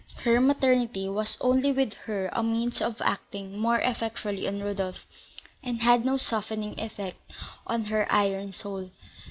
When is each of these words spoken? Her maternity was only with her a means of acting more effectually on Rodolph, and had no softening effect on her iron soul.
Her 0.23 0.41
maternity 0.41 1.07
was 1.09 1.37
only 1.41 1.71
with 1.71 1.93
her 1.93 2.29
a 2.33 2.41
means 2.41 2.81
of 2.81 2.99
acting 3.01 3.59
more 3.59 3.77
effectually 3.77 4.47
on 4.47 4.59
Rodolph, 4.63 5.05
and 5.61 5.79
had 5.83 6.05
no 6.05 6.17
softening 6.17 6.79
effect 6.79 7.19
on 7.67 7.83
her 7.85 8.11
iron 8.11 8.51
soul. 8.51 8.89